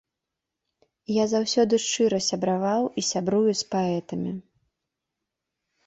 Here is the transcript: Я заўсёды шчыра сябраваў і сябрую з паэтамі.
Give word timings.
Я 1.15 1.25
заўсёды 1.33 1.79
шчыра 1.85 2.19
сябраваў 2.29 2.83
і 3.03 3.07
сябрую 3.13 3.47
з 3.63 3.71
паэтамі. 3.79 4.31